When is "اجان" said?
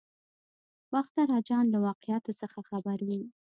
1.39-1.65